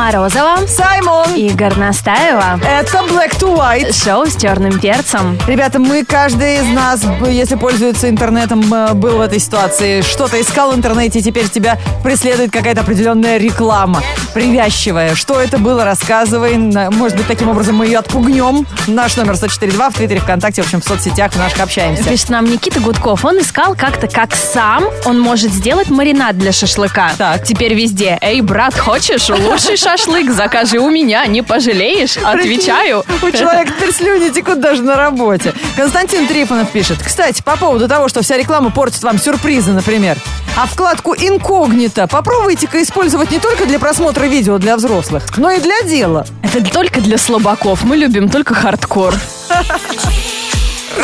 Морозова 0.00 0.66
Саймон! 0.66 1.34
и 1.34 1.50
Горностаева. 1.50 2.58
Это 2.64 2.98
Black 3.10 3.38
to 3.38 3.54
White. 3.54 3.92
Шоу 3.92 4.24
с 4.26 4.36
черным 4.36 4.80
перцем. 4.80 5.38
Ребята, 5.46 5.78
мы, 5.78 6.04
каждый 6.04 6.56
из 6.56 6.66
нас, 6.68 7.02
если 7.28 7.54
пользуется 7.54 8.08
интернетом, 8.08 8.62
э, 8.72 8.94
был 8.94 9.18
в 9.18 9.20
этой 9.20 9.38
ситуации. 9.38 10.00
Что-то 10.00 10.40
искал 10.40 10.72
в 10.72 10.74
интернете, 10.74 11.18
и 11.18 11.22
теперь 11.22 11.48
тебя 11.48 11.78
преследует 12.02 12.50
какая-то 12.50 12.80
определенная 12.80 13.36
реклама. 13.36 14.02
Привязчивая. 14.32 15.14
Что 15.14 15.40
это 15.40 15.58
было, 15.58 15.84
рассказывай. 15.84 16.56
Может 16.56 17.18
быть, 17.18 17.26
таким 17.26 17.50
образом 17.50 17.76
мы 17.76 17.86
ее 17.86 17.98
отпугнем. 17.98 18.66
Наш 18.86 19.16
номер 19.16 19.34
104.2 19.34 19.90
в 19.90 19.94
Твиттере, 19.94 20.20
ВКонтакте, 20.20 20.62
в 20.62 20.64
общем, 20.64 20.80
в 20.80 20.84
соцсетях 20.84 21.32
в 21.32 21.36
наших 21.36 21.60
общаемся. 21.60 22.04
Пишет 22.04 22.30
нам 22.30 22.46
Никита 22.46 22.80
Гудков. 22.80 23.24
Он 23.24 23.38
искал 23.40 23.74
как-то, 23.74 24.08
как 24.08 24.34
сам 24.34 24.84
он 25.04 25.20
может 25.20 25.52
сделать 25.52 25.90
маринад 25.90 26.38
для 26.38 26.52
шашлыка. 26.52 27.10
Так. 27.18 27.44
Теперь 27.44 27.74
везде. 27.74 28.16
Эй, 28.22 28.40
брат, 28.40 28.74
хочешь 28.78 29.28
лучший 29.28 29.76
шашлык? 29.90 30.30
Закажи 30.30 30.78
у 30.78 30.90
меня, 30.90 31.26
не 31.26 31.42
пожалеешь. 31.42 32.16
Отвечаю. 32.18 33.04
У 33.22 33.30
человека 33.30 33.72
теперь 33.76 33.92
слюни 33.92 34.30
текут 34.30 34.60
даже 34.60 34.82
на 34.82 34.96
работе. 34.96 35.52
Константин 35.76 36.26
Трифонов 36.26 36.70
пишет. 36.70 36.98
Кстати, 37.04 37.42
по 37.42 37.56
поводу 37.56 37.88
того, 37.88 38.08
что 38.08 38.22
вся 38.22 38.36
реклама 38.36 38.70
портит 38.70 39.02
вам 39.02 39.18
сюрпризы, 39.18 39.72
например. 39.72 40.16
А 40.56 40.66
вкладку 40.66 41.14
«Инкогнито» 41.14 42.06
попробуйте-ка 42.06 42.82
использовать 42.82 43.30
не 43.30 43.38
только 43.38 43.66
для 43.66 43.78
просмотра 43.78 44.24
видео 44.26 44.58
для 44.58 44.76
взрослых, 44.76 45.24
но 45.36 45.50
и 45.50 45.60
для 45.60 45.82
дела. 45.82 46.26
Это 46.42 46.62
только 46.64 47.00
для 47.00 47.18
слабаков. 47.18 47.84
Мы 47.84 47.96
любим 47.96 48.28
только 48.28 48.54
хардкор. 48.54 49.14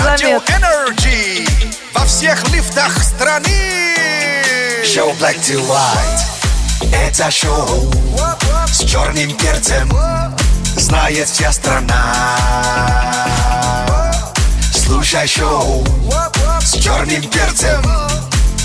Радио 0.05 0.39
Energy 0.39 1.49
во 1.95 2.05
всех 2.05 2.49
лифтах 2.53 3.03
страны. 3.03 3.95
Шоу 4.85 5.11
Black 5.13 5.39
to 5.41 5.61
White. 5.67 6.37
Это 6.93 7.31
шоу 7.31 7.91
с 8.71 8.85
черным 8.85 9.33
перцем. 9.37 9.91
Знает 10.77 11.29
вся 11.29 11.53
страна. 11.53 12.15
Слушай 14.73 15.27
шоу 15.27 15.85
с 16.61 16.73
черным 16.73 17.23
перцем. 17.23 17.83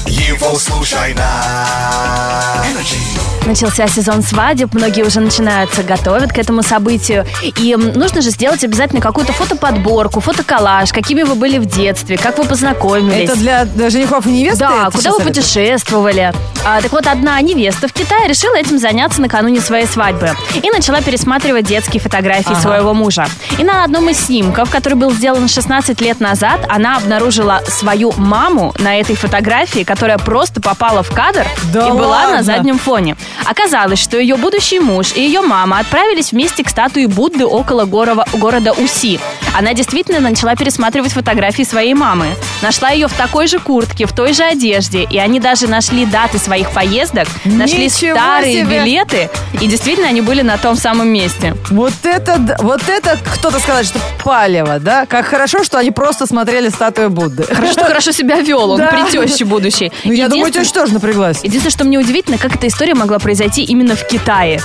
Его 0.05 0.57
слушай 0.59 1.13
на 1.13 2.63
Energy. 2.65 3.30
Начался 3.45 3.87
сезон 3.87 4.21
свадеб, 4.21 4.73
многие 4.73 5.03
уже 5.03 5.19
начинаются, 5.19 5.83
готовят 5.83 6.31
к 6.31 6.37
этому 6.37 6.61
событию. 6.61 7.25
И 7.57 7.75
нужно 7.75 8.21
же 8.21 8.29
сделать 8.29 8.63
обязательно 8.63 9.01
какую-то 9.01 9.33
фотоподборку, 9.33 10.19
фотоколлаж, 10.21 10.91
какими 10.93 11.23
вы 11.23 11.35
были 11.35 11.57
в 11.57 11.65
детстве, 11.65 12.17
как 12.17 12.37
вы 12.37 12.45
познакомились. 12.45 13.29
Это 13.29 13.65
для 13.65 13.89
женихов 13.89 14.25
и 14.27 14.29
невесты? 14.31 14.59
Да, 14.59 14.89
куда 14.91 15.11
вы 15.11 15.19
путешествовали. 15.21 16.31
А, 16.63 16.79
так 16.81 16.91
вот, 16.91 17.07
одна 17.07 17.41
невеста 17.41 17.87
в 17.87 17.93
Китае 17.93 18.27
решила 18.27 18.55
этим 18.55 18.77
заняться 18.77 19.19
накануне 19.19 19.59
своей 19.59 19.87
свадьбы. 19.87 20.29
И 20.61 20.69
начала 20.69 21.01
пересматривать 21.01 21.65
детские 21.65 21.99
фотографии 21.99 22.51
Ага. 22.51 22.61
своего 22.61 22.93
мужа. 22.93 23.25
И 23.57 23.63
на 23.63 23.83
одном 23.83 24.09
из 24.09 24.19
снимков, 24.19 24.69
который 24.69 24.93
был 24.93 25.11
сделан 25.11 25.47
16 25.47 25.99
лет 26.01 26.19
назад, 26.19 26.59
она 26.69 26.97
обнаружила 26.97 27.61
свою 27.67 28.13
маму 28.17 28.73
на 28.77 28.99
этой 28.99 29.15
фотографии, 29.15 29.83
которая 29.83 30.19
просто 30.19 30.61
попала 30.61 31.01
в 31.01 31.09
кадр 31.11 31.45
Да 31.73 31.87
и 31.87 31.91
была 31.91 32.07
ладно? 32.09 32.37
на 32.37 32.43
заднем 32.43 32.77
фоне. 32.77 33.17
Оказалось, 33.45 33.99
что 33.99 34.17
ее 34.17 34.35
будущий 34.35 34.79
муж 34.79 35.13
и 35.15 35.21
ее 35.21 35.41
мама 35.41 35.79
отправились 35.79 36.31
вместе 36.31 36.63
к 36.63 36.69
статуе 36.69 37.07
Будды 37.07 37.45
около 37.45 37.85
города 37.85 38.71
Уси. 38.73 39.19
Она 39.53 39.73
действительно 39.73 40.21
начала 40.21 40.55
пересматривать 40.55 41.11
фотографии 41.11 41.63
своей 41.63 41.93
мамы. 41.93 42.27
Нашла 42.61 42.89
ее 42.91 43.07
в 43.07 43.13
такой 43.13 43.47
же 43.47 43.59
куртке, 43.59 44.05
в 44.05 44.13
той 44.13 44.31
же 44.33 44.43
одежде. 44.43 45.03
И 45.03 45.17
они 45.17 45.41
даже 45.41 45.67
нашли 45.67 46.05
даты 46.05 46.37
своих 46.37 46.71
поездок, 46.71 47.27
нашли 47.43 47.85
Ничего 47.85 48.15
старые 48.15 48.63
себе! 48.63 48.79
билеты. 48.79 49.29
И 49.59 49.67
действительно 49.67 50.07
они 50.07 50.21
были 50.21 50.41
на 50.41 50.57
том 50.57 50.75
самом 50.77 51.09
месте. 51.09 51.53
Вот 51.69 51.93
это, 52.03 52.55
вот 52.61 52.87
это 52.87 53.17
кто-то 53.35 53.59
сказать, 53.59 53.87
что 53.87 53.99
палево, 54.23 54.79
да? 54.79 55.05
Как 55.05 55.25
хорошо, 55.25 55.63
что 55.65 55.77
они 55.77 55.91
просто 55.91 56.25
смотрели 56.27 56.69
статую 56.69 57.09
Будды. 57.09 57.43
Хорошо, 57.43 57.73
что 57.73 57.83
хорошо 57.85 58.11
себя 58.13 58.39
вел, 58.39 58.71
он 58.71 58.77
Да. 58.81 58.87
при 58.87 59.11
теще 59.11 59.43
будущей. 59.43 59.91
Ну, 60.05 60.13
я 60.13 60.29
думаю, 60.29 60.51
теща 60.51 60.73
тоже 60.73 60.93
напряглась. 60.93 61.39
Единственное, 61.43 61.71
что 61.71 61.83
мне 61.83 61.97
удивительно, 61.99 62.37
как 62.37 62.55
эта 62.55 62.67
история 62.67 62.93
могла 62.93 63.19
произойти 63.19 63.63
именно 63.63 63.95
в 63.97 64.07
Китае, 64.07 64.61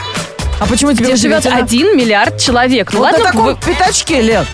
А 0.61 0.67
почему 0.67 0.93
тебе 0.93 1.07
где 1.07 1.17
живет 1.17 1.45
один 1.47 1.97
миллиард 1.97 2.41
человек. 2.41 2.93
Ну 2.93 3.01
Вот 3.01 3.05
ладно, 3.07 3.19
на 3.19 3.25
таком 3.27 3.45
вы- 3.47 3.57
пятачке 3.57 4.21
лет. 4.23 4.47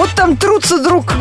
Вот 0.00 0.08
там 0.16 0.34
трутся 0.34 0.78
друг 0.78 1.12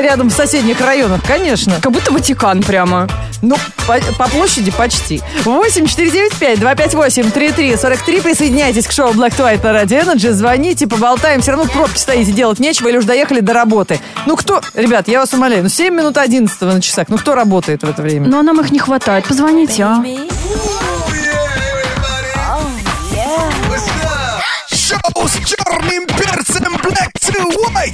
рядом 0.00 0.28
в 0.28 0.32
соседних 0.32 0.80
районах, 0.80 1.20
конечно. 1.26 1.80
как 1.82 1.90
будто 1.90 2.12
Ватикан 2.12 2.62
прямо. 2.62 3.08
Ну, 3.42 3.56
по, 3.88 3.98
по 4.16 4.28
площади 4.28 4.70
почти. 4.70 5.20
8 5.42 5.84
495 5.88 6.60
258 6.60 7.32
3343 7.32 8.20
Присоединяйтесь 8.20 8.86
к 8.86 8.92
шоу 8.92 9.10
Black 9.14 9.36
to 9.36 9.38
White 9.38 9.64
на 9.64 9.82
Radio 9.82 10.04
Energy. 10.04 10.30
Звоните, 10.30 10.86
поболтаем. 10.86 11.40
Все 11.40 11.50
равно 11.50 11.66
в 11.66 11.72
пробке 11.72 11.98
стоите, 11.98 12.30
делать 12.30 12.60
нечего 12.60 12.86
или 12.86 12.98
уж 12.98 13.04
доехали 13.04 13.40
до 13.40 13.52
работы. 13.52 13.98
Ну, 14.26 14.36
кто... 14.36 14.60
Ребят, 14.74 15.08
я 15.08 15.18
вас 15.18 15.34
умоляю, 15.34 15.64
ну, 15.64 15.68
7 15.68 15.92
минут 15.92 16.16
11 16.16 16.60
на 16.60 16.80
часах. 16.80 17.08
Ну, 17.08 17.18
кто 17.18 17.34
работает 17.34 17.82
в 17.82 17.90
это 17.90 18.00
время? 18.00 18.28
Но 18.28 18.42
нам 18.42 18.60
их 18.60 18.70
не 18.70 18.78
хватает. 18.78 19.24
Позвоните, 19.24 19.82
а? 19.82 20.04
Шоу 24.68 25.26
с 25.26 25.32
черным 25.44 26.09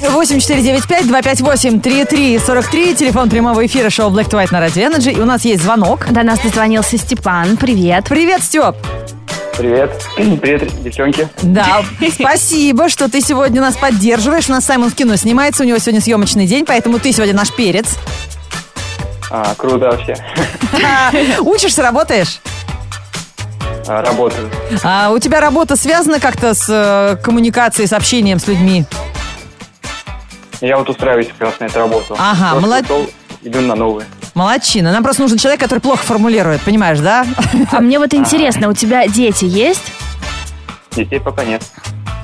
8495-258-3343. 0.01 2.95
Телефон 2.95 3.29
прямого 3.29 3.65
эфира 3.65 3.89
шоу 3.89 4.11
Black 4.11 4.29
to 4.29 4.41
White 4.41 4.51
на 4.51 4.65
Radio 4.65 4.89
Energy. 4.89 5.17
И 5.17 5.19
у 5.19 5.25
нас 5.25 5.43
есть 5.45 5.63
звонок. 5.63 6.05
До 6.11 6.23
нас 6.23 6.39
дозвонился 6.39 6.97
Степан. 6.97 7.57
Привет. 7.57 8.05
Привет, 8.09 8.43
Степ. 8.43 8.75
Привет. 9.57 9.91
Привет, 10.15 10.83
девчонки. 10.83 11.27
Да, 11.41 11.81
спасибо, 12.13 12.89
что 12.89 13.09
ты 13.09 13.21
сегодня 13.21 13.61
нас 13.61 13.75
поддерживаешь. 13.75 14.47
У 14.49 14.51
нас 14.51 14.65
Саймон 14.65 14.91
в 14.91 14.95
кино 14.95 15.15
снимается, 15.15 15.63
у 15.63 15.65
него 15.65 15.79
сегодня 15.79 16.01
съемочный 16.01 16.45
день, 16.45 16.63
поэтому 16.65 16.99
ты 16.99 17.11
сегодня 17.11 17.33
наш 17.33 17.51
перец. 17.51 17.95
А, 19.31 19.55
круто 19.55 19.89
вообще. 19.89 20.15
Учишься, 21.41 21.81
работаешь? 21.81 22.39
А, 23.87 24.03
работаю. 24.03 24.49
А 24.83 25.09
у 25.11 25.19
тебя 25.19 25.39
работа 25.39 25.75
связана 25.75 26.19
как-то 26.19 26.53
с 26.53 26.65
э, 26.69 27.15
коммуникацией, 27.23 27.87
с 27.87 27.93
общением 27.93 28.39
с 28.39 28.47
людьми? 28.47 28.85
Я 30.61 30.77
вот 30.77 30.89
устраиваюсь 30.89 31.27
как 31.27 31.41
раз 31.49 31.59
на 31.59 31.65
эту 31.65 31.79
работу. 31.79 32.15
Ага, 32.17 32.51
Просто 32.51 32.61
молод- 32.67 32.85
ушел, 32.85 33.09
Иду 33.43 33.61
на 33.61 33.75
новую. 33.75 34.03
Молодчина. 34.33 34.91
Нам 34.91 35.03
просто 35.03 35.21
нужен 35.21 35.37
человек, 35.37 35.59
который 35.61 35.79
плохо 35.79 36.03
формулирует, 36.03 36.61
понимаешь, 36.61 36.99
да? 36.99 37.25
А 37.71 37.79
мне 37.81 37.99
вот 37.99 38.13
интересно, 38.13 38.67
у 38.69 38.73
тебя 38.73 39.07
дети 39.07 39.45
есть? 39.45 39.83
Детей 40.95 41.19
пока 41.19 41.43
нет. 41.43 41.61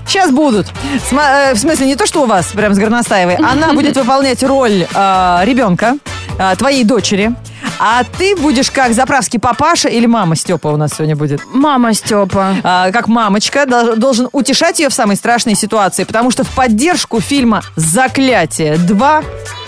Сейчас 0.07 0.31
будут. 0.31 0.67
Э, 1.11 1.53
В 1.53 1.57
смысле, 1.59 1.85
не 1.85 1.95
то, 1.95 2.05
что 2.05 2.23
у 2.23 2.25
вас, 2.25 2.47
прям 2.47 2.73
с 2.73 2.77
Горностаевой. 2.77 3.35
Она 3.35 3.73
будет 3.73 3.95
выполнять 3.95 4.43
роль 4.43 4.85
э, 4.93 5.39
ребенка, 5.43 5.97
э, 6.37 6.55
твоей 6.57 6.83
дочери. 6.83 7.33
А 7.79 8.03
ты 8.17 8.35
будешь 8.35 8.71
как 8.71 8.93
заправский 8.93 9.39
папаша 9.39 9.89
или 9.89 10.05
мама 10.05 10.35
Степа 10.35 10.67
у 10.69 10.77
нас 10.77 10.93
сегодня 10.93 11.15
будет? 11.15 11.41
Мама 11.53 11.93
Степа. 11.93 12.55
а, 12.63 12.91
как 12.91 13.07
мамочка, 13.07 13.65
дол- 13.65 13.95
должен 13.97 14.29
утешать 14.31 14.79
ее 14.79 14.89
в 14.89 14.93
самой 14.93 15.15
страшной 15.17 15.55
ситуации, 15.55 16.03
потому 16.05 16.31
что 16.31 16.43
в 16.43 16.49
поддержку 16.55 17.19
фильма 17.19 17.61
«Заклятие 17.75 18.75
2» 18.75 19.25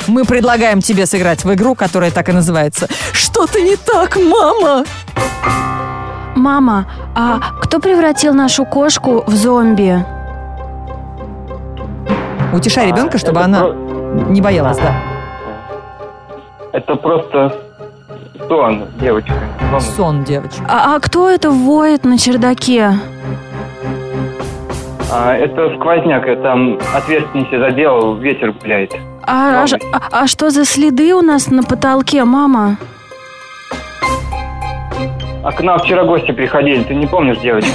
мы 0.07 0.23
предлагаем 0.23 0.81
тебе 0.81 1.05
сыграть 1.05 1.43
в 1.43 1.53
игру, 1.55 1.75
которая 1.75 2.11
так 2.11 2.29
и 2.29 2.31
называется 2.31 2.87
«Что-то 3.11 3.59
не 3.59 3.75
так, 3.75 4.15
мама!» 4.17 4.85
Мама, 6.35 6.85
а 7.15 7.39
кто 7.61 7.79
превратил 7.79 8.33
нашу 8.33 8.65
кошку 8.65 9.23
в 9.25 9.33
зомби? 9.35 10.05
Утешай 12.53 12.87
ребенка, 12.87 13.17
чтобы 13.17 13.41
она 13.41 13.59
про- 13.61 13.73
не 13.73 14.41
боялась, 14.41 14.77
да. 14.77 14.95
Это 16.71 16.95
просто 16.95 17.57
сон, 18.47 18.85
девочка. 18.99 19.33
Сон. 19.71 19.81
Сон, 19.81 20.23
девочка. 20.23 20.63
А, 20.67 20.95
а 20.95 20.99
кто 20.99 21.29
это 21.29 21.49
воет 21.51 22.03
на 22.05 22.17
чердаке? 22.17 22.91
А, 25.11 25.33
это 25.35 25.75
сквозняк, 25.77 26.25
я 26.27 26.35
там 26.35 26.77
отверстие 26.95 27.45
себе 27.45 27.59
заделал, 27.59 28.15
ветер 28.15 28.51
гуляет. 28.53 28.93
А, 29.27 29.63
а 29.63 29.65
а- 29.93 30.23
а 30.23 30.27
что 30.27 30.49
за 30.49 30.65
следы 30.65 31.13
у 31.13 31.21
нас 31.21 31.47
на 31.47 31.63
потолке, 31.63 32.23
мама? 32.25 32.77
А 35.43 35.51
к 35.51 35.61
нам 35.61 35.77
вчера 35.79 36.03
гости 36.03 36.31
приходили, 36.31 36.83
ты 36.83 36.95
не 36.95 37.05
помнишь, 37.05 37.37
девочка? 37.37 37.69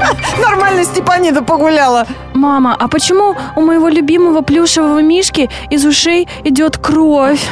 Нормально 0.42 0.84
Степанида 0.84 1.42
погуляла. 1.42 2.06
Мама, 2.32 2.74
а 2.78 2.88
почему 2.88 3.36
у 3.56 3.60
моего 3.60 3.88
любимого 3.88 4.40
плюшевого 4.40 5.02
мишки 5.02 5.50
из 5.68 5.84
ушей 5.84 6.28
идет 6.44 6.78
кровь? 6.78 7.46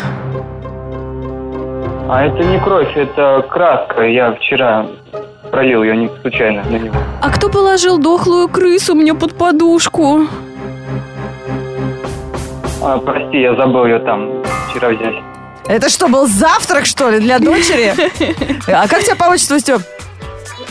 А 2.11 2.25
это 2.25 2.43
не 2.43 2.59
кровь, 2.59 2.97
это 2.97 3.45
краска. 3.51 4.03
Я 4.03 4.33
вчера 4.33 4.87
пролил 5.51 5.83
ее 5.83 5.95
не 5.95 6.11
случайно 6.23 6.65
на 6.65 6.77
него. 6.77 6.97
А 7.21 7.31
кто 7.31 7.51
положил 7.51 7.99
дохлую 7.99 8.49
крысу 8.49 8.95
мне 8.95 9.13
под 9.15 9.37
подушку? 9.37 10.27
А, 12.83 12.97
прости, 12.99 13.41
я 13.41 13.55
забыл 13.57 13.85
ее 13.85 13.99
там 13.99 14.43
вчера 14.71 14.89
взять. 14.89 15.17
Это 15.67 15.91
что, 15.91 16.09
был 16.09 16.27
завтрак, 16.27 16.87
что 16.87 17.11
ли, 17.11 17.21
для 17.21 17.39
дочери? 17.39 17.93
А 18.73 18.89
как 18.89 19.03
тебя 19.03 19.17
по 19.17 19.25
отчеству, 19.25 19.59
Степ? 19.59 19.83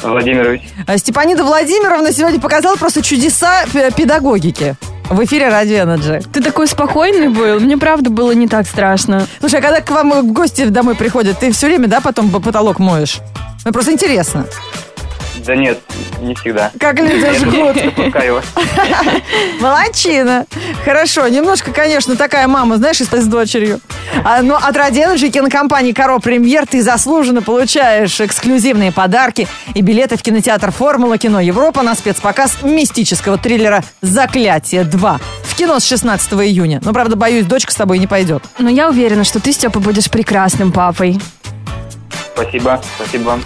Владимирович. 0.02 0.62
А 0.88 0.98
Степанида 0.98 1.44
Владимировна 1.44 2.12
сегодня 2.12 2.40
показала 2.40 2.78
просто 2.78 3.04
чудеса 3.04 3.66
педагогики. 3.96 4.76
В 5.10 5.24
эфире 5.24 5.48
Радио 5.48 5.78
Energy. 5.78 6.26
Ты 6.34 6.42
такой 6.42 6.68
спокойный 6.68 7.30
был. 7.30 7.60
Мне 7.62 7.78
правда 7.78 8.10
было 8.10 8.32
не 8.34 8.48
так 8.48 8.68
страшно. 8.68 9.26
Слушай, 9.40 9.60
а 9.60 9.62
когда 9.62 9.80
к 9.82 9.90
вам 9.90 10.12
в 10.28 10.34
гости 10.34 10.66
домой 10.66 10.96
приходят, 10.96 11.40
ты 11.40 11.52
все 11.52 11.68
время, 11.68 11.88
да, 11.88 12.02
потом 12.02 12.30
по- 12.30 12.42
потолок 12.42 12.80
моешь? 12.80 13.20
Ну, 13.64 13.72
просто 13.72 13.94
интересно. 13.94 14.46
Да 15.46 15.56
нет, 15.56 15.80
не 16.22 16.36
всегда. 16.36 16.72
Как 16.80 17.00
люди 17.00 17.34
жгут. 17.38 17.78
Молодчина. 19.62 20.46
Хорошо, 20.84 21.28
немножко, 21.28 21.72
конечно, 21.72 22.16
такая 22.16 22.48
мама, 22.48 22.78
знаешь, 22.78 22.98
с 22.98 23.08
с 23.08 23.26
дочерью. 23.28 23.80
А, 24.24 24.42
но 24.42 24.56
от 24.56 24.76
Ради 24.76 25.00
Energy 25.00 25.30
кинокомпании 25.30 25.92
«Коро 25.92 26.20
Премьер» 26.20 26.66
ты 26.66 26.82
заслуженно 26.82 27.42
получаешь 27.42 28.20
эксклюзивные 28.20 28.92
подарки 28.92 29.48
и 29.74 29.82
билеты 29.82 30.18
в 30.18 30.22
кинотеатр 30.22 30.72
«Формула 30.72 31.18
кино 31.18 31.40
Европа» 31.40 31.82
на 31.82 31.96
спецпоказ 31.96 32.62
мистического 32.64 33.38
триллера 33.38 33.84
«Заклятие 34.02 34.84
2». 34.84 35.22
В 35.44 35.56
кино 35.56 35.80
с 35.80 35.86
16 35.86 36.34
июня. 36.34 36.82
Но, 36.84 36.94
правда, 36.94 37.16
боюсь, 37.16 37.46
дочка 37.46 37.72
с 37.72 37.76
тобой 37.76 38.00
не 38.00 38.08
пойдет. 38.08 38.44
Но 38.60 38.70
я 38.70 38.90
уверена, 38.90 39.24
что 39.24 39.40
ты, 39.40 39.52
Степа, 39.52 39.80
будешь 39.80 40.10
прекрасным 40.10 40.72
папой. 40.72 41.20
Спасибо, 42.34 42.82
спасибо 42.96 43.24
вам. 43.24 43.44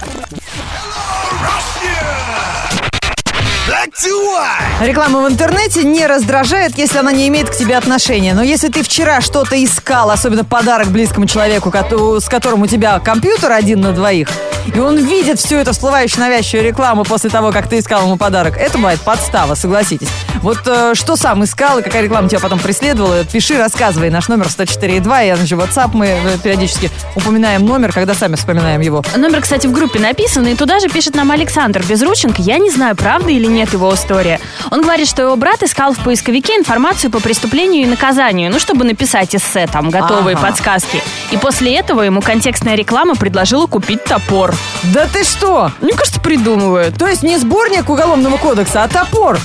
Реклама 4.81 5.21
в 5.21 5.29
интернете 5.29 5.83
не 5.83 6.07
раздражает, 6.07 6.77
если 6.77 6.97
она 6.97 7.11
не 7.11 7.27
имеет 7.27 7.49
к 7.49 7.57
тебе 7.57 7.75
отношения. 7.75 8.33
Но 8.33 8.41
если 8.41 8.69
ты 8.69 8.83
вчера 8.83 9.19
что-то 9.19 9.61
искал, 9.61 10.11
особенно 10.11 10.45
подарок 10.45 10.87
близкому 10.87 11.25
человеку, 11.27 11.71
с 12.19 12.29
которым 12.29 12.61
у 12.61 12.67
тебя 12.67 12.99
компьютер 12.99 13.51
один 13.51 13.81
на 13.81 13.91
двоих, 13.91 14.29
и 14.73 14.79
он 14.79 14.97
видит 14.97 15.39
всю 15.39 15.57
эту 15.57 15.73
всплывающую 15.73 16.21
навязчивую 16.21 16.65
рекламу 16.65 17.03
после 17.03 17.29
того, 17.29 17.51
как 17.51 17.67
ты 17.67 17.79
искал 17.79 18.03
ему 18.03 18.15
подарок, 18.15 18.55
это 18.57 18.77
бывает 18.77 19.01
подстава, 19.01 19.55
согласитесь. 19.55 20.07
Вот 20.41 20.59
э, 20.65 20.93
что 20.95 21.15
сам 21.15 21.43
искал 21.43 21.79
и 21.79 21.81
какая 21.83 22.01
реклама 22.01 22.27
тебя 22.27 22.39
потом 22.39 22.57
преследовала, 22.59 23.23
пиши, 23.25 23.57
рассказывай. 23.57 24.09
Наш 24.09 24.27
номер 24.27 24.47
104.2, 24.47 25.27
я 25.27 25.35
же 25.35 25.55
WhatsApp, 25.55 25.91
мы 25.93 26.07
э, 26.07 26.37
периодически 26.43 26.89
упоминаем 27.15 27.63
номер, 27.65 27.91
когда 27.93 28.15
сами 28.15 28.35
вспоминаем 28.35 28.81
его. 28.81 29.03
Номер, 29.15 29.41
кстати, 29.41 29.67
в 29.67 29.71
группе 29.71 29.99
написан, 29.99 30.47
и 30.47 30.55
туда 30.55 30.79
же 30.79 30.89
пишет 30.89 31.15
нам 31.15 31.29
Александр 31.31 31.83
Безрученко. 31.87 32.41
Я 32.41 32.57
не 32.57 32.71
знаю, 32.71 32.95
правда 32.95 33.29
или 33.29 33.45
нет 33.45 33.71
его 33.73 33.93
история. 33.93 34.39
Он 34.71 34.81
говорит, 34.81 35.07
что 35.07 35.21
его 35.21 35.35
брат 35.35 35.61
искал 35.61 35.93
в 35.93 35.99
поисковике 35.99 36.53
информацию 36.57 37.11
по 37.11 37.19
преступлению 37.19 37.83
и 37.83 37.85
наказанию, 37.85 38.51
ну, 38.51 38.59
чтобы 38.59 38.83
написать 38.83 39.35
эссе, 39.35 39.67
там, 39.67 39.91
готовые 39.91 40.35
Ага. 40.35 40.47
подсказки. 40.47 41.03
И 41.31 41.37
после 41.37 41.75
этого 41.75 42.01
ему 42.01 42.21
контекстная 42.21 42.75
реклама 42.75 43.15
предложила 43.15 43.67
купить 43.67 44.03
топор. 44.05 44.55
Да 44.85 45.07
ты 45.11 45.23
что? 45.23 45.71
Мне 45.81 45.93
кажется, 45.93 46.19
придумывают. 46.19 46.97
То 46.97 47.07
есть 47.07 47.21
не 47.21 47.37
сборник 47.37 47.89
уголовного 47.89 48.37
кодекса, 48.37 48.83
а 48.83 48.87
топор. 48.87 49.39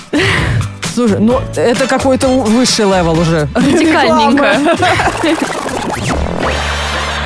Слушай, 0.97 1.19
ну 1.21 1.39
это 1.57 1.87
какой-то 1.87 2.27
высший 2.27 2.87
level 2.87 3.21
уже. 3.21 3.47
Радикальненько. 3.55 4.57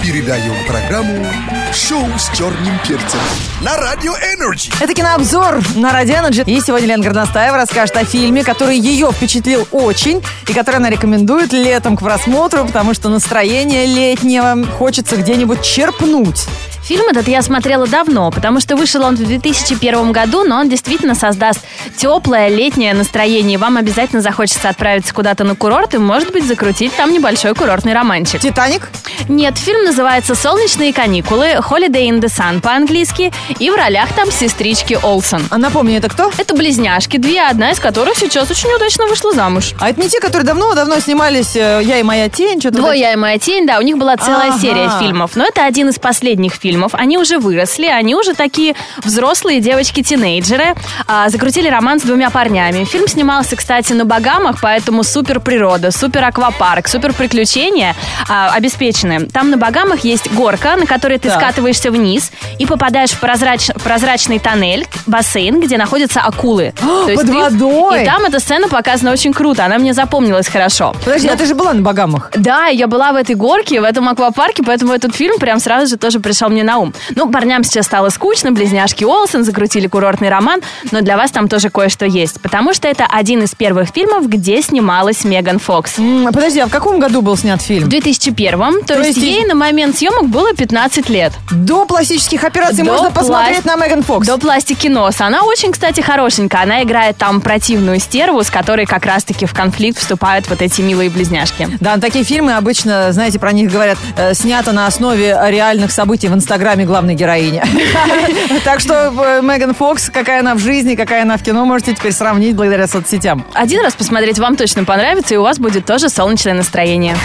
Передаем 0.02 0.56
программу 0.67 1.25
«Шоу 1.72 2.05
с 2.19 2.37
черным 2.37 2.76
перцем» 2.81 3.20
на 3.61 3.76
Радио 3.76 4.12
Energy. 4.14 4.75
Это 4.81 4.93
кинообзор 4.93 5.62
на 5.76 5.93
Радио 5.93 6.17
Energy. 6.17 6.43
И 6.46 6.61
сегодня 6.61 6.88
Лена 6.88 7.05
Горностаева 7.05 7.56
расскажет 7.56 7.96
о 7.96 8.05
фильме, 8.05 8.43
который 8.43 8.76
ее 8.76 9.12
впечатлил 9.12 9.69
очень 9.70 10.20
и 10.49 10.52
который 10.52 10.78
она 10.78 10.90
рекомендует 10.90 11.52
летом 11.52 11.96
к 11.96 12.00
просмотру, 12.00 12.64
потому 12.64 12.93
что 12.93 13.08
настроение 13.08 13.87
летнего 13.87 14.67
хочется 14.78 15.14
где-нибудь 15.14 15.62
черпнуть. 15.62 16.49
Фильм 16.90 17.06
этот 17.06 17.28
я 17.28 17.40
смотрела 17.40 17.87
давно, 17.87 18.32
потому 18.32 18.58
что 18.58 18.75
вышел 18.75 19.04
он 19.04 19.14
в 19.14 19.25
2001 19.25 20.10
году, 20.10 20.42
но 20.42 20.56
он 20.56 20.69
действительно 20.69 21.14
создаст 21.14 21.60
теплое 21.96 22.48
летнее 22.48 22.94
настроение. 22.94 23.58
Вам 23.58 23.76
обязательно 23.76 24.20
захочется 24.20 24.69
отправиться 24.69 25.14
куда-то 25.14 25.44
на 25.44 25.54
курорт 25.54 25.94
и, 25.94 25.98
может 25.98 26.32
быть, 26.32 26.44
закрутить 26.44 26.92
там 26.96 27.12
небольшой 27.12 27.54
курортный 27.54 27.94
романчик. 27.94 28.40
«Титаник»? 28.40 28.88
Нет, 29.28 29.56
фильм 29.56 29.84
называется 29.84 30.34
«Солнечные 30.34 30.92
каникулы», 30.92 31.60
«Holiday 31.60 32.08
in 32.08 32.20
the 32.20 32.25
Sun» 32.25 32.60
по-английски, 32.60 33.32
и 33.60 33.70
в 33.70 33.76
ролях 33.76 34.12
там 34.16 34.32
сестрички 34.32 34.98
Олсен. 35.00 35.46
А 35.48 35.58
напомни, 35.58 35.96
это 35.96 36.08
кто? 36.08 36.32
Это 36.38 36.56
близняшки, 36.56 37.19
две, 37.19 37.43
одна 37.43 37.70
из 37.70 37.78
которых 37.78 38.16
сейчас 38.16 38.50
очень 38.50 38.75
удачно 38.75 39.06
вышла 39.06 39.32
замуж. 39.32 39.75
А 39.78 39.90
это 39.90 40.00
не 40.00 40.08
те, 40.08 40.19
которые 40.19 40.44
давно-давно 40.44 40.98
снимались 40.98 41.54
э, 41.54 41.82
«Я 41.84 41.98
и 41.98 42.02
моя 42.02 42.28
тень», 42.28 42.58
что-то 42.58 42.78
Двое 42.78 42.98
я 42.98 43.12
и 43.12 43.16
моя 43.16 43.38
тень, 43.38 43.64
да, 43.64 43.78
у 43.78 43.82
них 43.82 43.96
была 43.96 44.16
целая 44.16 44.50
Ага. 44.50 44.58
серия 44.58 44.90
фильмов. 44.98 45.36
Но 45.36 45.44
это 45.44 45.64
один 45.64 45.88
из 45.88 46.00
последних 46.00 46.54
фильмов. 46.54 46.80
Они 46.93 47.19
уже 47.19 47.38
выросли, 47.38 47.87
они 47.87 48.15
уже 48.15 48.35
такие 48.35 48.75
взрослые 49.05 49.61
девочки-тинейджеры. 49.61 50.75
а, 51.06 51.29
закрутили 51.29 51.69
роман 51.69 51.99
с 52.00 52.03
двумя 52.03 52.31
парнями. 52.31 52.85
Фильм 52.85 53.06
снимался, 53.09 53.56
кстати, 53.56 53.93
на 53.93 54.05
Багамах, 54.05 54.56
поэтому 54.62 55.03
супер 55.03 55.41
природа, 55.41 55.91
супер 55.91 56.25
аквапарк, 56.25 56.88
супер 56.88 57.12
приключения 57.12 57.94
а, 58.29 58.53
обеспечены. 58.55 59.27
Там 59.27 59.50
на 59.50 59.56
Багамах 59.56 60.00
есть 60.05 60.31
горка, 60.32 60.77
на 60.77 60.87
которой 60.87 61.19
ты 61.19 61.29
Так. 61.29 61.41
скатываешься 61.41 61.91
вниз 61.91 62.31
и 62.59 62.67
попадаешь 62.67 63.11
в, 63.11 63.21
прозрач- 63.23 63.73
прозрачный 63.82 64.38
тоннель, 64.38 64.87
бассейн, 65.06 65.61
где 65.61 65.77
находятся 65.77 66.21
акулы. 66.21 66.73
То 66.81 67.09
есть 67.11 67.21
под 67.23 67.31
ты- 67.31 67.37
водой? 67.38 68.03
И 68.03 68.05
там 68.06 68.25
эта 68.25 68.41
сцена 68.41 68.69
показана 68.69 69.12
очень 69.12 69.32
круто, 69.32 69.65
она 69.65 69.79
мне 69.79 69.94
запомнилась 69.94 70.49
хорошо. 70.49 70.94
Подожди, 71.05 71.29
а 71.29 71.37
ты 71.37 71.47
же 71.47 71.55
была 71.55 71.73
на 71.73 71.82
Багамах? 71.82 72.31
Да, 72.37 72.67
я 72.67 72.87
была 72.87 73.12
в 73.12 73.17
этой 73.17 73.35
горке, 73.35 73.81
в 73.81 73.85
этом 73.85 74.09
аквапарке, 74.09 74.62
поэтому 74.62 74.93
этот 74.93 75.15
фильм 75.15 75.38
прям 75.38 75.59
сразу 75.61 75.87
же 75.87 75.97
тоже 75.97 76.21
пришел 76.21 76.49
мне 76.49 76.62
на 76.62 76.69
ум. 76.78 76.94
Ну, 77.14 77.31
парням 77.31 77.64
сейчас 77.64 77.87
стало 77.87 78.08
скучно, 78.11 78.52
близняшки 78.52 79.05
Олсен 79.05 79.44
закрутили 79.44 79.87
курортный 79.87 80.28
роман, 80.28 80.61
но 80.90 81.00
для 81.00 81.17
вас 81.17 81.31
там 81.31 81.49
тоже 81.49 81.70
кое-что 81.70 82.06
есть, 82.06 82.40
потому 82.40 82.72
что 82.75 82.88
это 82.88 83.06
один 83.06 83.43
из 83.43 83.55
первых 83.55 83.88
фильмов, 83.90 84.28
где 84.28 84.62
снималась 84.62 85.25
Меган 85.25 85.58
Фокс. 85.58 85.99
М, 85.99 86.26
Подожди, 86.32 86.61
а 86.61 86.67
в 86.67 86.70
каком 86.70 86.99
году 86.99 87.22
был 87.22 87.37
снят 87.37 87.61
фильм? 87.61 87.87
В 87.87 87.88
2001, 87.88 88.82
то, 88.82 88.94
То 88.94 89.02
есть 89.02 89.17
есть 89.17 89.19
ей 89.19 89.46
на 89.46 89.55
момент 89.55 89.96
съемок 89.96 90.28
было 90.28 90.52
15 90.55 91.08
лет. 91.08 91.32
До 91.50 91.84
пластических 91.87 92.44
операций 92.44 92.84
До 92.84 92.93
можно 92.93 93.11
посмотреть 93.11 93.64
на 93.64 93.76
Меган 93.76 94.02
Фокс. 94.02 94.26
До 94.26 94.38
пластики 94.38 94.88
носа. 94.88 95.26
Она 95.26 95.43
очень, 95.43 95.72
кстати, 95.72 96.00
хорошенькая. 96.00 96.62
Она 96.62 96.82
играет 96.82 97.17
там 97.17 97.40
противную 97.40 97.99
стерву, 98.00 98.43
с 98.43 98.50
которой 98.50 98.87
как 98.87 99.06
раз-таки 99.06 99.46
в 99.46 99.55
конфликт 99.55 99.99
вступают 99.99 100.49
вот 100.49 100.62
эти 100.62 100.81
милые 100.81 101.11
близняшки. 101.11 101.69
Да, 101.81 101.96
такие 101.99 102.25
фильмы 102.25 102.55
обычно, 102.55 103.12
знаете, 103.12 103.38
про 103.38 103.52
них 103.52 103.70
говорят, 103.70 103.99
э, 104.17 104.34
снято 104.34 104.72
на 104.72 104.87
основе 104.87 105.38
реальных 105.49 105.90
событий 105.93 106.28
в 106.28 106.34
инстаграме 106.50 106.85
главной 106.85 107.14
героини. 107.14 107.62
Так 108.64 108.81
что 108.81 109.12
э, 109.17 109.41
Меган 109.41 109.73
Фокс, 109.73 110.11
какая 110.12 110.41
она 110.41 110.55
в 110.55 110.58
жизни, 110.58 110.97
какая 110.97 111.22
она 111.22 111.36
в 111.36 111.43
кино, 111.43 111.65
можете 111.65 111.94
теперь 111.94 112.13
сравнить 112.13 112.56
благодаря 112.56 112.89
соцсетям. 112.89 113.46
Один 113.55 113.81
раз 113.82 113.94
посмотреть 113.94 114.39
вам 114.41 114.56
точно 114.56 114.84
понравится, 114.84 115.34
и 115.34 115.36
у 115.36 115.43
вас 115.43 115.58
будет 115.58 115.86
тоже 115.86 116.08
солнечное 116.08 116.55
настроение. 116.55 117.17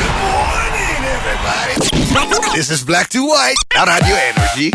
This 2.56 2.70
is 2.70 2.86
Black 2.86 3.10
to 3.10 3.26
White 3.26 3.56
на 3.76 3.86
Радио 3.86 4.16
Energy. 4.16 4.74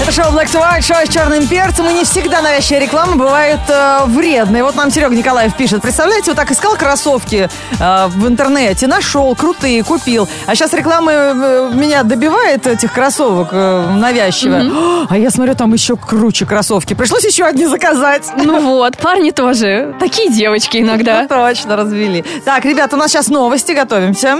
Это 0.00 0.10
шоу 0.10 0.32
Black 0.32 0.46
to 0.46 0.60
White, 0.60 0.82
шоу 0.82 0.96
с 1.04 1.08
черным 1.08 1.46
перцем, 1.46 1.88
и 1.88 1.92
не 1.92 2.04
всегда 2.04 2.40
навязчивая 2.42 2.80
реклама 2.80 3.16
бывает 3.16 3.60
э, 3.68 4.00
вредной. 4.06 4.62
Вот 4.62 4.74
нам 4.74 4.90
Серега 4.90 5.14
Николаев 5.14 5.54
пишет. 5.54 5.82
Представляете, 5.82 6.30
вот 6.32 6.36
так 6.36 6.50
искал 6.50 6.76
кроссовки 6.76 7.48
э, 7.78 8.06
в 8.08 8.26
интернете, 8.26 8.86
нашел, 8.86 9.34
крутые, 9.36 9.84
купил. 9.84 10.28
А 10.46 10.54
сейчас 10.54 10.72
реклама 10.72 11.12
э, 11.12 11.70
меня 11.74 12.02
добивает 12.02 12.66
этих 12.66 12.92
кроссовок 12.92 13.48
э, 13.52 13.90
навязчиво. 13.94 14.62
А 15.08 15.18
я 15.18 15.30
смотрю, 15.30 15.54
там 15.54 15.72
еще 15.72 15.96
круче 15.96 16.46
кроссовки. 16.46 16.94
Пришлось 16.94 17.24
еще 17.24 17.44
одни 17.44 17.66
заказать. 17.66 18.24
Ну 18.42 18.60
вот, 18.60 18.98
парни 18.98 19.30
тоже. 19.30 19.94
Такие 20.00 20.30
девочки 20.30 20.78
иногда. 20.78 21.26
Точно 21.26 21.76
развели. 21.76 22.24
Так, 22.44 22.64
ребята, 22.64 22.96
у 22.96 22.98
нас 22.98 23.10
сейчас 23.12 23.28
новости, 23.28 23.72
готовимся. 23.72 24.38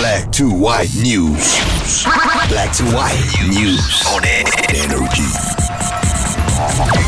Black 0.00 0.30
to 0.30 0.48
White 0.50 0.94
News. 1.02 1.58
Black 2.48 2.72
to 2.72 2.84
White 2.92 3.48
News 3.48 3.69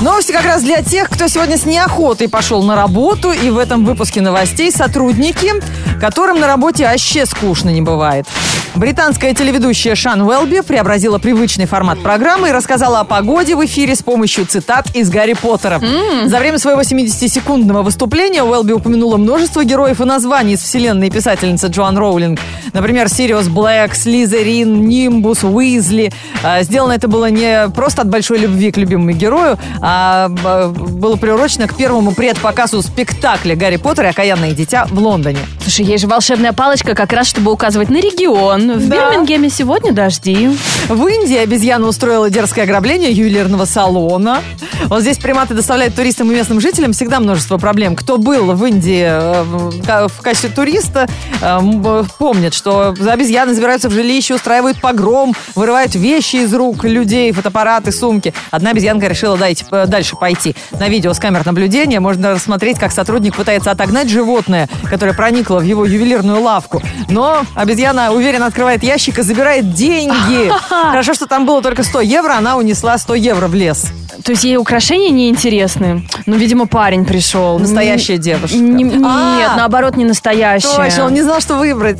Новости 0.00 0.32
как 0.32 0.44
раз 0.44 0.62
для 0.62 0.82
тех, 0.82 1.08
кто 1.08 1.28
сегодня 1.28 1.56
с 1.56 1.64
неохотой 1.64 2.28
пошел 2.28 2.62
на 2.62 2.76
работу. 2.76 3.32
И 3.32 3.50
в 3.50 3.58
этом 3.58 3.84
выпуске 3.84 4.20
новостей 4.20 4.70
сотрудники, 4.70 5.52
которым 6.00 6.40
на 6.40 6.46
работе 6.46 6.84
вообще 6.86 7.26
скучно 7.26 7.70
не 7.70 7.82
бывает. 7.82 8.26
Британская 8.74 9.34
телеведущая 9.34 9.94
Шан 9.94 10.22
Уэлби 10.22 10.62
преобразила 10.66 11.18
привычный 11.18 11.66
формат 11.66 12.00
программы 12.02 12.48
и 12.48 12.52
рассказала 12.52 13.00
о 13.00 13.04
погоде 13.04 13.54
в 13.54 13.62
эфире 13.66 13.94
с 13.94 14.02
помощью 14.02 14.46
цитат 14.46 14.86
из 14.96 15.10
Гарри 15.10 15.34
Поттера. 15.34 15.78
За 16.24 16.38
время 16.38 16.58
своего 16.58 16.80
70-секундного 16.80 17.82
выступления 17.82 18.42
Уэлби 18.42 18.72
упомянула 18.72 19.18
множество 19.18 19.62
героев 19.62 20.00
и 20.00 20.04
названий 20.04 20.54
из 20.54 20.60
вселенной 20.62 21.10
писательницы 21.10 21.66
Джоан 21.66 21.98
Роулинг. 21.98 22.40
Например, 22.72 23.10
Сириус 23.10 23.48
Блэк, 23.48 23.94
Слизерин, 23.94 24.88
Нимбус, 24.88 25.44
Уизли. 25.44 26.10
А, 26.42 26.62
Сделано 26.62 26.92
это 26.92 27.08
было 27.08 27.28
не 27.30 27.68
просто 27.68 28.02
от 28.02 28.08
большой 28.08 28.38
любви 28.38 28.72
к 28.72 28.78
любимому 28.78 29.10
герою, 29.10 29.58
а 29.82 30.28
б- 30.28 30.68
было 30.68 31.16
приурочено 31.16 31.68
к 31.68 31.74
первому 31.76 32.12
предпоказу 32.14 32.80
спектакля 32.80 33.54
«Гарри 33.54 33.76
Поттер 33.76 34.06
и 34.06 34.08
окаянное 34.08 34.52
дитя» 34.52 34.86
в 34.90 34.98
Лондоне. 34.98 35.40
Слушай, 35.60 35.84
есть 35.84 36.02
же 36.02 36.08
волшебная 36.08 36.54
палочка 36.54 36.94
как 36.94 37.12
раз, 37.12 37.26
чтобы 37.28 37.52
указывать 37.52 37.90
на 37.90 37.96
регион. 37.96 38.61
В 38.70 38.88
Да. 38.88 39.10
Бирмингеме 39.10 39.50
сегодня 39.50 39.92
дожди. 39.92 40.50
В 40.88 41.06
Индии 41.06 41.36
обезьяна 41.36 41.88
устроила 41.88 42.30
дерзкое 42.30 42.64
ограбление 42.64 43.10
ювелирного 43.10 43.64
салона. 43.64 44.40
Вот 44.84 45.00
здесь 45.02 45.18
приматы 45.18 45.54
доставляют 45.54 45.94
туристам 45.96 46.30
и 46.30 46.34
местным 46.34 46.60
жителям 46.60 46.92
всегда 46.92 47.18
множество 47.20 47.58
проблем. 47.58 47.96
Кто 47.96 48.18
был 48.18 48.52
в 48.52 48.64
Индии 48.64 49.04
э, 49.04 49.42
в 50.08 50.22
качестве 50.22 50.50
туриста, 50.50 51.08
э, 51.40 51.44
м, 51.44 51.82
э, 51.84 52.04
помнит, 52.18 52.54
что 52.54 52.94
обезьяны 53.06 53.54
забираются 53.54 53.88
в 53.88 53.92
жилище, 53.92 54.34
устраивают 54.34 54.80
погром, 54.80 55.34
вырывают 55.54 55.94
вещи 55.94 56.36
из 56.36 56.54
рук 56.54 56.84
людей, 56.84 57.32
фотоаппараты, 57.32 57.90
сумки. 57.90 58.32
Одна 58.50 58.70
обезьянка 58.70 59.08
решила 59.08 59.36
дайте, 59.36 59.64
э, 59.70 59.86
дальше 59.86 60.16
пойти. 60.16 60.54
На 60.78 60.88
видео 60.88 61.12
с 61.14 61.18
камер 61.18 61.44
наблюдения 61.44 61.98
можно 62.00 62.32
рассмотреть, 62.32 62.78
как 62.78 62.92
сотрудник 62.92 63.34
пытается 63.34 63.70
отогнать 63.72 64.08
животное, 64.08 64.68
которое 64.88 65.14
проникло 65.14 65.58
в 65.58 65.62
его 65.62 65.84
ювелирную 65.84 66.40
лавку. 66.40 66.80
Но 67.08 67.42
обезьяна 67.54 68.12
уверенно 68.12 68.51
открывает 68.52 68.82
ящик 68.82 69.18
и 69.18 69.22
забирает 69.22 69.72
деньги. 69.72 70.52
Хорошо, 70.68 71.14
что 71.14 71.26
там 71.26 71.46
было 71.46 71.62
только 71.62 71.82
100 71.82 72.02
евро, 72.02 72.34
она 72.34 72.58
унесла 72.58 72.98
100 72.98 73.14
евро 73.14 73.48
в 73.48 73.54
лес. 73.54 73.86
То 74.24 74.32
есть 74.32 74.44
ей 74.44 74.56
украшения 74.56 75.10
неинтересны? 75.10 76.06
Ну, 76.26 76.36
видимо, 76.36 76.66
парень 76.66 77.04
пришел. 77.04 77.58
Настоящая 77.58 78.18
девушка. 78.18 78.56
Не- 78.56 78.84
Нет, 78.84 79.02
А, 79.04 79.54
наоборот, 79.56 79.96
не 79.96 80.04
настоящая. 80.04 80.76
Точно, 80.76 81.04
он 81.06 81.14
не 81.14 81.22
знал, 81.22 81.40
что 81.40 81.56
выбрать. 81.56 81.98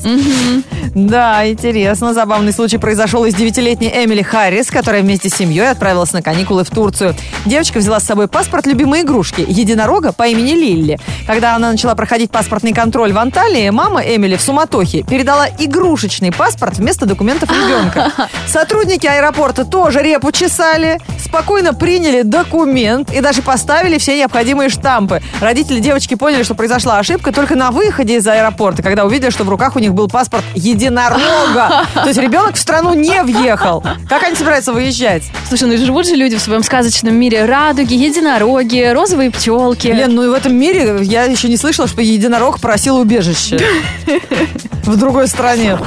Да, 0.94 1.48
интересно. 1.48 2.12
Забавный 2.12 2.52
случай 2.52 2.76
произошел 2.78 3.24
из 3.24 3.34
девятилетней 3.34 3.88
Эмили 4.04 4.22
Харрис, 4.22 4.70
которая 4.70 5.02
вместе 5.02 5.30
с 5.30 5.34
семьей 5.34 5.70
отправилась 5.70 6.12
на 6.12 6.22
каникулы 6.22 6.64
в 6.64 6.70
Турцию. 6.70 7.14
Девочка 7.46 7.78
взяла 7.78 7.98
с 7.98 8.04
собой 8.04 8.28
паспорт 8.28 8.66
любимой 8.66 9.02
игрушки– 9.02 9.44
единорога 9.48 10.12
по 10.12 10.26
имени 10.26 10.52
Лилли. 10.52 10.98
Когда 11.26 11.54
она 11.56 11.70
начала 11.72 11.94
проходить 11.94 12.30
паспортный 12.30 12.72
контроль 12.74 13.12
в 13.12 13.18
Анталии, 13.18 13.70
мама 13.70 14.02
Эмили 14.02 14.36
в 14.36 14.42
суматохе 14.42 15.02
передала 15.02 15.48
игрушечный 15.58 16.30
паспорт 16.32 16.76
вместо 16.76 17.06
документов 17.06 17.48
ребенка. 17.50 18.12
Сотрудники 18.46 19.06
аэропорта 19.06 19.64
тоже 19.64 20.02
репу 20.02 20.30
чесали, 20.30 21.00
спокойно 21.18 21.72
приняли 21.72 22.01
документ 22.22 23.12
и 23.12 23.20
даже 23.20 23.42
поставили 23.42 23.98
все 23.98 24.16
необходимые 24.16 24.68
штампы. 24.68 25.22
Родители 25.40 25.80
девочки 25.80 26.14
поняли, 26.14 26.42
что 26.42 26.54
произошла 26.54 26.98
ошибка 26.98 27.32
только 27.32 27.54
на 27.54 27.70
выходе 27.70 28.16
из 28.16 28.26
аэропорта, 28.26 28.82
когда 28.82 29.04
увидели, 29.04 29.30
что 29.30 29.44
в 29.44 29.48
руках 29.48 29.76
у 29.76 29.78
них 29.78 29.94
был 29.94 30.08
паспорт 30.08 30.44
единорога. 30.54 31.86
То 31.94 32.06
есть 32.06 32.18
ребенок 32.18 32.54
в 32.54 32.58
страну 32.58 32.94
не 32.94 33.22
въехал. 33.22 33.82
Как 34.08 34.22
они 34.24 34.34
собираются 34.34 34.72
выезжать? 34.72 35.22
Слушай, 35.48 35.68
ну 35.68 35.76
живут 35.76 36.06
же 36.06 36.14
люди 36.14 36.36
в 36.36 36.40
своем 36.40 36.62
сказочном 36.62 37.14
мире. 37.14 37.44
Радуги, 37.44 37.94
единороги, 37.94 38.90
розовые 38.92 39.30
пчелки. 39.30 39.88
Лен, 39.88 40.14
ну 40.14 40.24
и 40.24 40.28
в 40.28 40.32
этом 40.32 40.54
мире 40.54 40.98
я 41.02 41.24
еще 41.24 41.48
не 41.48 41.56
слышала, 41.56 41.86
что 41.86 42.02
единорог 42.02 42.60
просил 42.60 42.96
убежище. 42.96 43.58
В 44.84 44.96
другой 44.96 45.28
стране. 45.28 45.78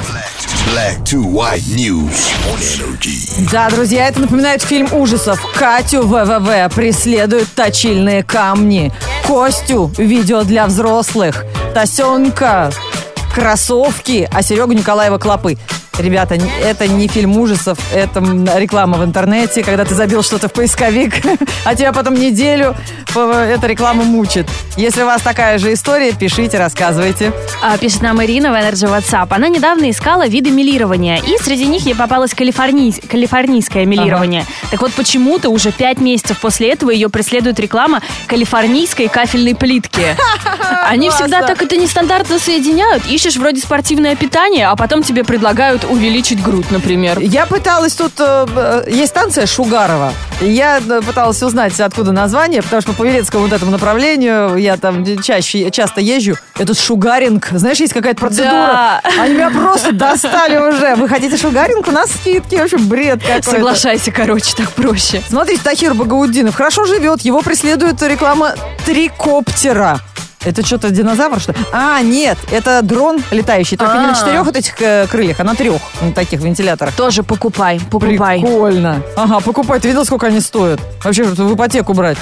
Black 0.66 1.04
to 1.04 1.22
white 1.22 1.62
news 1.76 2.32
on 2.50 2.58
energy. 2.58 3.48
Да, 3.52 3.70
друзья, 3.70 4.08
это 4.08 4.20
напоминает 4.20 4.62
фильм 4.62 4.92
ужасов. 4.92 5.40
Катю 5.54 6.02
ВВВ 6.02 6.74
преследуют 6.74 7.48
точильные 7.54 8.24
камни. 8.24 8.92
Костю– 9.24 9.92
видео 9.96 10.42
для 10.42 10.66
взрослых. 10.66 11.44
Тасенка– 11.72 12.72
кроссовки, 13.34 14.28
а 14.32 14.42
Серегу 14.42 14.72
Николаева– 14.72 15.18
клопы. 15.20 15.56
Ребята, 15.98 16.36
это 16.62 16.86
не 16.86 17.08
фильм 17.08 17.36
ужасов, 17.38 17.78
это 17.94 18.20
реклама 18.56 18.98
в 18.98 19.04
интернете, 19.04 19.62
когда 19.62 19.84
ты 19.84 19.94
забил 19.94 20.22
что-то 20.22 20.48
в 20.48 20.52
поисковик, 20.52 21.14
а 21.64 21.74
тебя 21.74 21.92
потом 21.92 22.14
неделю 22.14 22.74
эта 23.14 23.66
реклама 23.66 24.04
мучит. 24.04 24.46
Если 24.76 25.02
у 25.02 25.06
вас 25.06 25.22
такая 25.22 25.58
же 25.58 25.72
история, 25.72 26.12
пишите, 26.12 26.58
рассказывайте. 26.58 27.32
А, 27.62 27.78
пишет 27.78 28.02
нам 28.02 28.22
Ирина 28.22 28.50
в 28.52 28.54
Energy 28.54 28.86
WhatsApp. 28.86 29.28
Она 29.30 29.48
недавно 29.48 29.90
искала 29.90 30.26
виды 30.26 30.50
милирования, 30.50 31.16
и 31.16 31.42
среди 31.42 31.66
них 31.66 31.86
ей 31.86 31.94
попалось 31.94 32.32
калифорний- 32.32 33.06
калифорнийское 33.06 33.86
милирование. 33.86 34.44
Так 34.70 34.82
вот, 34.82 34.92
почему-то 34.92 35.48
уже 35.48 35.72
пять 35.72 35.98
месяцев 35.98 36.38
после 36.40 36.72
этого 36.72 36.90
ее 36.90 37.08
преследует 37.08 37.58
реклама 37.58 38.02
калифорнийской 38.26 39.08
кафельной 39.08 39.54
плитки. 39.54 40.04
Они 40.88 41.10
всегда 41.10 41.38
Классно. 41.38 41.46
так 41.54 41.62
это 41.62 41.76
нестандартно 41.76 42.38
соединяют. 42.38 43.06
Ищешь 43.06 43.36
вроде 43.36 43.60
спортивное 43.60 44.16
питание, 44.16 44.68
а 44.68 44.76
потом 44.76 45.02
тебе 45.02 45.24
предлагают 45.24 45.84
увеличить 45.84 46.42
грудь, 46.42 46.70
например. 46.70 47.18
Я 47.18 47.46
пыталась 47.46 47.94
тут... 47.94 48.12
э, 48.18 48.46
э, 48.56 48.84
есть 48.90 49.10
станция 49.10 49.46
Шугарова. 49.46 50.12
Я 50.40 50.78
э, 50.78 51.00
пыталась 51.04 51.42
узнать, 51.42 51.78
откуда 51.80 52.12
название, 52.12 52.62
потому 52.62 52.82
что 52.82 52.92
по 52.92 52.98
Павелецкому 52.98 53.44
вот 53.44 53.52
этому 53.52 53.70
направлению 53.70 54.56
я 54.56 54.76
там 54.76 55.04
чаще, 55.22 55.70
часто 55.70 56.00
езжу. 56.00 56.36
Этот 56.58 56.78
шугаринг. 56.78 57.48
Знаешь, 57.52 57.78
есть 57.78 57.92
какая-то 57.92 58.20
процедура. 58.20 58.50
Да. 58.50 59.00
Они 59.20 59.34
меня 59.34 59.50
просто 59.50 59.92
достали 59.92 60.56
уже. 60.56 60.94
Вы 60.96 61.08
хотите 61.08 61.36
шугаринг? 61.36 61.86
У 61.88 61.90
нас 61.90 62.10
скидки. 62.10 62.56
В 62.56 62.62
общем, 62.62 62.86
бред 62.88 63.22
какой-то. 63.22 63.50
Соглашайся, 63.50 64.12
короче, 64.12 64.54
так 64.56 64.70
проще. 64.70 65.22
Смотрите, 65.28 65.60
Тахир 65.62 65.94
Багаудинов 65.94 66.54
хорошо 66.54 66.84
живет. 66.84 67.22
Его 67.22 67.42
преследует 67.42 68.02
реклама 68.02 68.54
трикоптера. 68.84 70.00
Это 70.46 70.64
что-то 70.64 70.90
динозавр, 70.90 71.40
что 71.40 71.52
ли? 71.52 71.58
А, 71.72 72.00
нет, 72.02 72.38
это 72.52 72.80
дрон 72.82 73.20
летающий. 73.32 73.76
Только 73.76 73.94
не 73.94 74.06
на 74.06 74.12
А. 74.12 74.14
четырех 74.14 74.44
вот 74.44 74.54
этих 74.56 74.80
э, 74.80 75.08
крыльях, 75.10 75.40
а 75.40 75.44
на 75.44 75.56
трех 75.56 75.82
на 76.00 76.12
таких 76.12 76.40
вентиляторах. 76.40 76.94
Тоже 76.94 77.24
покупай, 77.24 77.80
покупай. 77.90 78.40
Прикольно. 78.40 79.02
Ага, 79.16 79.40
покупай. 79.40 79.80
Ты 79.80 79.88
видел, 79.88 80.04
сколько 80.04 80.28
они 80.28 80.40
стоят? 80.40 80.78
Вообще, 81.02 81.24
в 81.24 81.54
ипотеку 81.54 81.94
брать. 81.94 82.18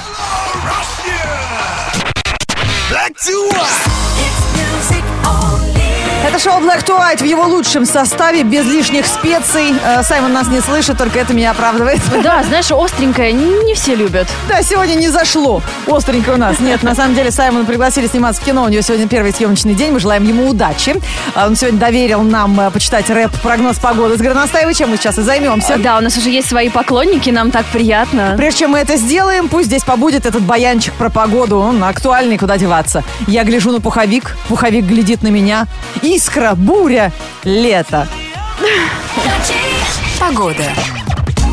Black 2.91 3.13
to 3.27 3.51
white. 3.53 4.04
Это 6.27 6.39
шоу 6.39 6.59
Black 6.59 6.83
to 6.87 6.99
White 6.99 7.19
в 7.19 7.27
его 7.27 7.45
лучшем 7.45 7.85
составе, 7.85 8.45
без 8.45 8.65
лишних 8.65 9.05
специй. 9.05 9.75
Э, 9.85 10.03
Саймон 10.03 10.33
нас 10.33 10.49
не 10.49 10.61
слышит, 10.61 10.97
только 10.97 11.19
это 11.19 11.35
меня 11.35 11.51
оправдывает. 11.51 12.01
Да, 12.25 12.43
знаешь, 12.43 12.73
остренькое 12.73 13.33
не, 13.33 13.75
все 13.75 13.95
любят. 13.95 14.27
Да, 14.49 14.63
сегодня 14.63 14.95
не 14.95 15.09
зашло. 15.09 15.61
Остренько 15.87 16.31
у 16.31 16.37
нас. 16.39 16.59
Нет, 16.61 16.83
на 16.83 16.95
самом 16.95 17.15
деле 17.15 17.31
Саймона 17.31 17.67
пригласили 17.67 18.07
сниматься 18.07 18.41
в 18.41 18.45
кино. 18.47 18.65
У 18.65 18.69
него 18.69 18.81
сегодня 18.81 19.07
первый 19.07 19.35
съемочный 19.35 19.75
день. 19.75 19.93
Мы 19.93 20.01
желаем 20.01 20.27
ему 20.27 20.49
удачи. 20.49 20.95
А 21.35 21.47
Он 21.47 21.57
сегодня 21.57 21.79
доверил 21.79 22.23
нам 22.23 22.59
э, 22.59 22.71
почитать 22.71 23.11
рэп-прогноз 23.11 23.79
погоды 23.79 24.17
с 24.17 24.21
Горностаевой, 24.23 24.73
чем 24.73 24.91
мы 24.91 24.97
сейчас 24.97 25.19
и 25.19 25.23
займемся. 25.23 25.77
Да, 25.77 25.99
у 25.99 26.01
нас 26.01 26.17
уже 26.17 26.31
есть 26.31 26.49
свои 26.49 26.71
поклонники, 26.71 27.29
нам 27.29 27.51
так 27.51 27.67
приятно. 27.67 28.33
Прежде 28.39 28.61
чем 28.61 28.71
мы 28.71 28.79
это 28.79 28.97
сделаем, 28.97 29.49
пусть 29.49 29.67
здесь 29.67 29.85
побудет 29.85 30.25
этот 30.25 30.41
баянчик 30.41 30.95
про 30.95 31.11
погоду. 31.11 31.59
Он 31.59 31.85
актуальный, 31.85 32.39
куда 32.39 32.57
деваться. 32.57 33.05
Я 33.27 33.45
гляжу 33.45 33.73
на 33.73 33.83
пуховик, 33.83 34.39
пуховик 34.49 34.87
глядит 34.87 35.23
на 35.23 35.29
меня. 35.29 35.67
Искра, 36.15 36.55
буря, 36.55 37.11
лето. 37.43 38.07
Погода. 40.21 40.63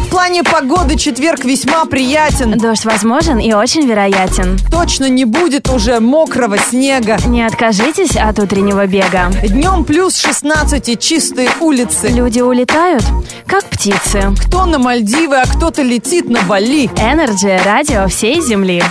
В 0.06 0.10
плане 0.12 0.44
погоды 0.44 0.98
четверг 0.98 1.46
весьма 1.46 1.86
приятен. 1.86 2.60
Дождь 2.60 2.86
возможен 2.86 3.40
и 3.40 3.54
очень 3.54 3.88
вероятен. 3.88 4.60
Точно 4.70 5.10
не 5.10 5.26
будет 5.26 5.68
уже 5.68 6.00
мокрого 6.00 6.60
снега. 6.60 7.18
Не 7.26 7.42
откажитесь 7.44 8.16
от 8.16 8.38
утреннего 8.38 8.86
бега. 8.86 9.32
Днем 9.42 9.84
плюс 9.84 10.16
16 10.18 10.90
и 10.90 10.98
чистые 10.98 11.50
улицы. 11.60 12.10
Люди 12.10 12.42
улетают, 12.42 13.04
как 13.48 13.64
птицы. 13.64 14.36
Кто 14.46 14.66
на 14.66 14.78
Мальдивы, 14.78 15.38
а 15.38 15.48
кто-то 15.48 15.82
летит 15.82 16.30
на 16.30 16.44
Бали. 16.44 16.86
Energy, 16.98 17.60
радио 17.66 18.08
всей 18.08 18.42
Земли. 18.42 18.84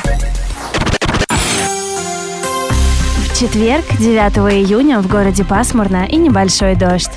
Четверг, 3.40 3.86
9 3.98 4.52
июня, 4.52 5.00
в 5.00 5.08
городе 5.08 5.44
пасмурно 5.44 6.04
и 6.04 6.16
небольшой 6.16 6.76
дождь. 6.76 7.10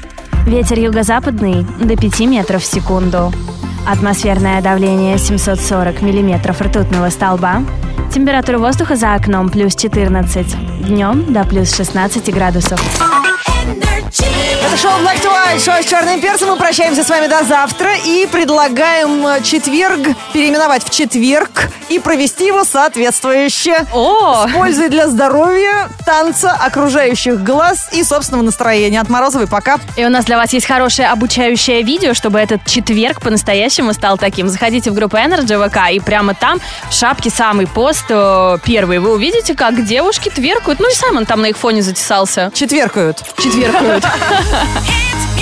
Ветер 0.45 0.79
юго-западный 0.79 1.65
до 1.81 1.97
5 1.97 2.19
метров 2.21 2.63
в 2.63 2.65
секунду. 2.65 3.33
Атмосферное 3.85 4.61
давление 4.61 5.17
740 5.17 6.01
миллиметров 6.01 6.61
ртутного 6.61 7.09
столба. 7.09 7.61
Температура 8.13 8.57
воздуха 8.57 8.95
за 8.95 9.15
окном 9.15 9.49
плюс 9.49 9.75
14. 9.75 10.85
Днем 10.87 11.33
до 11.33 11.43
плюс 11.43 11.75
16 11.75 12.33
градусов. 12.33 12.81
Это 14.73 14.81
шоу 14.81 14.99
Black 15.01 15.21
to 15.21 15.29
White, 15.29 15.63
шоу 15.63 15.83
с 15.83 15.85
черным 15.85 16.19
перцем. 16.19 16.49
Мы 16.49 16.55
прощаемся 16.55 17.03
с 17.03 17.09
вами 17.09 17.27
до 17.27 17.43
завтра 17.43 17.91
и 17.95 18.25
предлагаем 18.25 19.27
э, 19.27 19.43
четверг 19.43 19.99
переименовать 20.33 20.83
в 20.83 20.89
четверг 20.89 21.69
и 21.89 21.99
провести 21.99 22.47
его 22.47 22.63
соответствующе. 22.63 23.85
О! 23.93 24.47
С 24.47 24.51
пользой 24.51 24.89
для 24.89 25.07
здоровья, 25.09 25.89
танца, 26.07 26.53
окружающих 26.53 27.43
глаз 27.43 27.89
и 27.91 28.03
собственного 28.03 28.45
настроения. 28.45 28.99
От 28.99 29.09
Морозовой 29.09 29.45
пока. 29.45 29.77
И 29.95 30.03
у 30.05 30.09
нас 30.09 30.25
для 30.25 30.37
вас 30.37 30.51
есть 30.53 30.65
хорошее 30.65 31.09
обучающее 31.09 31.83
видео, 31.83 32.15
чтобы 32.15 32.39
этот 32.39 32.65
четверг 32.65 33.21
по-настоящему 33.21 33.93
стал 33.93 34.17
таким. 34.17 34.49
Заходите 34.49 34.89
в 34.89 34.95
группу 34.95 35.17
Energy 35.17 35.69
ВК, 35.69 35.91
и 35.91 35.99
прямо 35.99 36.33
там 36.33 36.59
в 36.89 36.93
шапке 36.95 37.29
самый 37.29 37.67
пост 37.67 38.05
э, 38.09 38.57
первый. 38.65 38.97
Вы 38.97 39.11
увидите, 39.11 39.53
как 39.53 39.85
девушки 39.85 40.29
тверкают. 40.29 40.79
Ну 40.79 40.89
и 40.89 40.93
Саймон 40.95 41.27
там 41.27 41.41
на 41.41 41.47
их 41.47 41.57
фоне 41.57 41.83
затесался. 41.83 42.49
Четверкают. 42.55 43.23
Четверкают. 43.37 44.03
it's 44.65 45.32